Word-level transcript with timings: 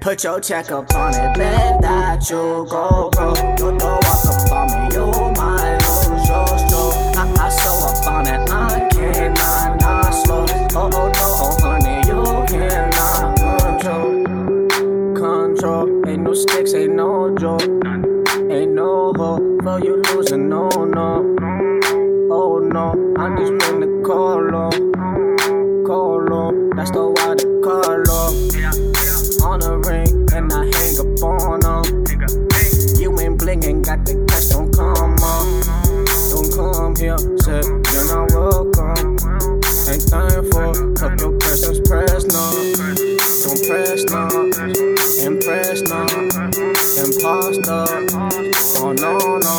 Put 0.00 0.24
your 0.24 0.40
check 0.40 0.70
up 0.70 0.94
on 0.94 1.14
it, 1.14 1.36
bet 1.36 1.80
that 1.82 2.28
you 2.30 2.66
go 2.68 3.10
broke. 3.10 3.36
Don't 3.56 3.78
throw 3.78 3.94
walk 3.94 4.26
up 4.26 4.52
on 4.52 4.66
me, 4.70 4.94
you 4.94 5.06
might 5.36 5.78
lose 5.82 6.28
your 6.28 6.46
stroke. 6.58 6.94
I, 7.16 7.34
I 7.38 7.48
so 7.48 7.70
up 7.88 8.06
on 8.06 8.26
it, 8.26 8.50
I 8.50 8.88
cannot 8.90 9.80
not 9.80 10.10
slow. 10.10 10.46
Oh, 10.76 10.90
oh 10.92 11.08
no, 11.08 11.26
oh, 11.40 11.56
honey, 11.62 11.96
you 12.08 12.22
cannot 12.48 13.38
control. 13.38 14.24
Control, 15.14 16.08
ain't 16.08 16.22
no 16.22 16.34
sticks, 16.34 16.74
ain't 16.74 16.94
no 16.94 17.34
joke. 17.36 17.62
Ain't 18.50 18.72
no 18.72 19.12
hope 19.16 19.62
for 19.62 19.80
you 19.82 20.02
losing, 20.12 20.48
no, 20.48 20.68
no. 20.68 21.36
Oh 22.30 22.58
no, 22.58 23.14
I 23.16 23.36
just 23.38 23.52
bring 23.58 23.80
the 23.80 24.02
call 24.04 24.54
on. 24.54 25.84
Call 25.86 26.32
on, 26.32 26.70
that's 26.76 26.90
the 26.90 27.06
why 27.06 27.34
the 27.34 27.60
call 27.62 28.10
on. 28.10 28.83
On 29.54 29.60
the 29.60 29.78
ring, 29.86 30.10
and 30.34 30.52
I 30.52 30.66
hang 30.66 30.98
up 30.98 31.22
on 31.22 31.62
them. 31.62 31.86
You 32.98 33.14
ain't 33.20 33.38
blingin', 33.38 33.82
got 33.86 34.04
the 34.04 34.18
cash, 34.26 34.50
don't 34.50 34.74
come 34.74 35.14
on. 35.22 35.46
Don't 36.34 36.50
come 36.50 36.96
here, 36.98 37.14
say 37.38 37.62
you're 37.94 38.02
not 38.10 38.34
welcome. 38.34 39.14
Ain't 39.86 40.02
thankful, 40.10 40.74
fuck 40.98 41.14
your 41.22 41.38
person's 41.38 41.78
press, 41.86 42.26
no. 42.34 42.42
Don't 43.46 43.62
press, 43.62 44.02
no. 44.10 44.26
Impress, 45.22 45.86
no. 45.86 46.02
Imposter. 46.98 47.86
Oh 48.82 48.90
no, 48.90 49.38
no. 49.38 49.54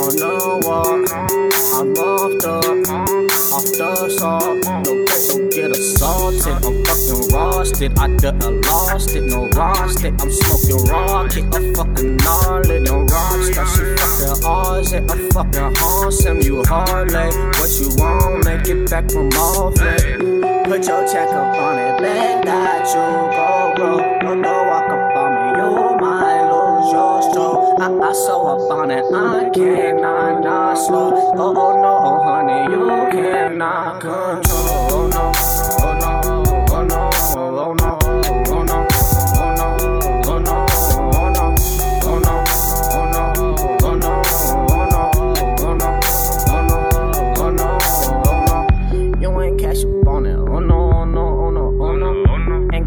Oh 0.00 0.08
no, 0.16 0.56
what? 0.64 1.12
I'm 1.76 1.92
fucking 7.78 7.92
roasted. 7.92 8.42
I 8.42 8.48
lost 8.70 9.14
it, 9.14 9.22
no 9.24 9.48
roasted. 9.48 10.20
I'm 10.20 10.30
smoking 10.30 10.84
rocket, 10.86 11.44
a 11.54 11.74
fucking 11.74 12.16
gnarly. 12.16 12.80
No 12.80 13.04
rockstar, 13.06 13.66
she 13.74 13.96
fucking 13.96 14.44
ours. 14.44 14.92
it. 14.92 15.10
I'm 15.10 15.30
fucking 15.30 15.78
awesome. 15.82 16.40
You 16.40 16.64
Harley, 16.64 17.28
what 17.58 17.70
you 17.78 17.88
want? 17.96 18.44
Make 18.44 18.68
it 18.68 18.90
back 18.90 19.10
from 19.10 19.28
off 19.28 19.74
it. 19.80 20.20
Put 20.64 20.86
your 20.86 21.06
check 21.06 21.28
up 21.28 21.56
on 21.56 21.78
it, 21.78 22.00
bet 22.00 22.44
that 22.44 22.86
you 22.88 23.04
go, 23.36 23.74
bro. 23.76 24.20
Don't 24.20 24.42
walk 24.42 24.90
up 24.90 25.16
on 25.16 25.30
me, 25.34 25.46
you 25.60 25.96
might 26.00 26.44
lose 26.50 26.92
your 26.92 27.22
stroke. 27.30 27.80
I, 27.80 28.08
I 28.08 28.12
so 28.12 28.46
up 28.46 28.70
on 28.70 28.90
it, 28.90 29.04
I 29.14 29.50
cannot 29.50 30.42
not 30.42 30.74
slow. 30.74 31.12
Oh, 31.14 31.54
oh 31.56 31.82
no, 31.82 32.24
honey, 32.24 32.72
you 32.72 32.86
cannot 33.12 34.00
control. 34.00 34.42
Oh 34.90 35.08
no, 35.12 35.32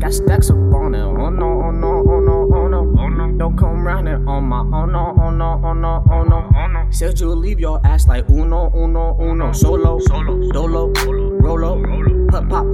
got 0.09 0.13
stacks 0.15 0.49
up 0.49 0.57
on 0.57 0.95
it. 0.95 1.01
Oh 1.01 1.29
no, 1.29 1.61
oh 1.63 1.71
no, 1.71 2.03
oh 2.07 2.19
no, 2.19 2.49
oh 2.53 2.67
no. 2.67 2.95
Oh, 2.97 3.37
Don't 3.37 3.57
come 3.57 3.85
round 3.85 4.07
it 4.07 4.19
on 4.27 4.43
my 4.43 4.59
oh, 4.59 4.81
oh 4.81 4.85
no, 4.85 5.15
oh 5.15 5.29
no, 5.29 5.61
oh 5.63 6.23
no, 6.23 6.49
oh 6.55 6.67
no. 6.67 6.87
Said 6.91 7.19
you'll 7.19 7.35
leave 7.35 7.59
your 7.59 7.79
ass 7.85 8.07
like 8.07 8.27
uno, 8.29 8.71
uno, 8.73 9.15
oh, 9.19 9.23
uno. 9.31 9.51
Solo, 9.51 9.99
solo, 9.99 10.51
dolo, 10.51 10.91
rolo, 11.39 11.81
put 12.27 12.49
pop, 12.49 12.65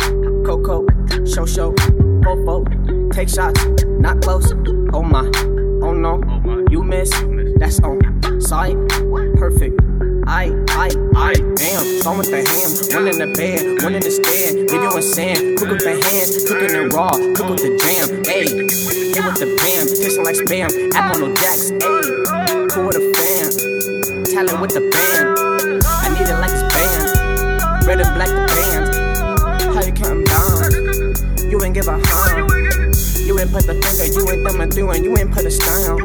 coco, 0.46 0.86
show 1.26 1.46
show, 1.46 1.74
fofo, 2.24 3.14
take 3.14 3.30
shots, 3.30 3.66
not 4.00 4.22
close. 4.22 4.54
Oh 4.94 5.04
my, 5.04 5.30
oh 5.84 5.94
no, 5.94 6.22
you 6.70 6.84
miss. 6.84 7.09
That's 7.58 7.80
on 7.82 8.00
site, 8.42 8.78
perfect. 9.36 9.80
I, 10.28 10.48
song 12.06 12.20
with 12.20 12.30
the 12.30 12.38
ham, 12.38 12.70
one 12.94 13.10
in 13.10 13.18
the 13.18 13.26
bed, 13.34 13.82
one 13.82 13.98
in 13.98 14.04
the 14.06 14.14
stand, 14.14 14.70
leave 14.70 14.78
you 14.78 14.94
in 14.94 15.02
sand, 15.02 15.58
cook 15.58 15.74
with 15.74 15.82
the 15.82 15.98
hands, 15.98 16.38
cooking 16.46 16.70
it 16.70 16.94
raw, 16.94 17.10
cook 17.34 17.50
with 17.50 17.66
the 17.66 17.74
jam, 17.82 18.22
ayy, 18.30 18.46
hit 19.10 19.26
with 19.26 19.42
the 19.42 19.50
bam, 19.58 19.90
tasting 19.90 20.22
like 20.22 20.38
spam, 20.38 20.70
Apple 20.94 21.26
no 21.26 21.34
jacks, 21.34 21.74
ayy, 21.82 22.06
cool 22.70 22.86
with 22.86 23.02
a 23.02 23.06
fan, 23.10 23.50
talent 24.30 24.62
with 24.62 24.78
the 24.78 24.86
band, 24.94 25.34
I 25.82 26.14
need 26.14 26.30
it 26.30 26.38
like 26.38 26.54
it's 26.54 26.62
band, 26.70 27.10
red 27.90 27.98
and 27.98 28.14
black 28.14 28.30
the 28.30 28.54
how 29.74 29.82
you 29.82 29.94
counting 29.98 30.30
down, 30.30 31.50
you 31.50 31.58
ain't 31.66 31.74
give 31.74 31.90
a 31.90 31.98
harm, 31.98 32.46
you 33.26 33.34
ain't 33.42 33.50
put 33.50 33.66
the 33.66 33.74
finger, 33.82 34.06
you 34.14 34.22
ain't 34.30 34.46
through, 34.70 34.94
and 34.94 35.02
you 35.02 35.18
ain't 35.18 35.34
put 35.34 35.42
a 35.42 35.50
style. 35.50 35.98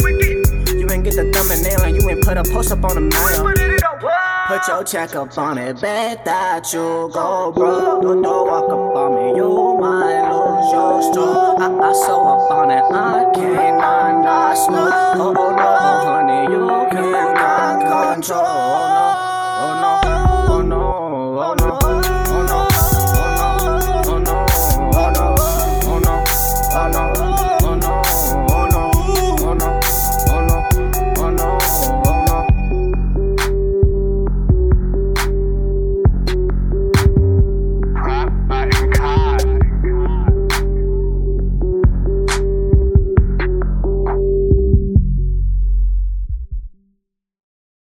You 0.81 0.89
ain't 0.89 1.05
get 1.05 1.15
the 1.15 1.31
thumb 1.31 1.51
and 1.51 1.63
nail 1.63 1.83
and 1.83 1.95
you 1.95 2.09
ain't 2.09 2.25
put 2.25 2.39
a 2.39 2.43
post 2.43 2.73
up 2.73 2.83
on 2.85 2.95
the 2.95 3.05
mail. 3.05 4.20
Put 4.51 4.67
your 4.67 4.83
check 4.83 5.15
up 5.15 5.39
on 5.39 5.59
it, 5.59 5.81
bet 5.81 6.25
that 6.25 6.73
you 6.73 7.09
go 7.15 7.53
broke. 7.55 8.03
Don't 8.03 8.21
no 8.21 8.43
walk 8.43 8.65
up 8.65 8.97
on 8.97 9.15
me, 9.15 9.37
you 9.39 9.79
might 9.79 10.27
lose 10.29 10.73
your 10.73 11.03
stool. 11.13 11.55
I, 11.57 11.71
I 11.71 11.93
so 11.93 12.27
up 12.27 12.51
on 12.51 12.73
it, 12.73 12.83
I 12.83 13.31
cannot 13.33 14.25
not 14.25 14.51
I'm 14.51 14.57
smooth. 14.57 14.93
Oh, 15.23 15.35
oh 15.39 15.50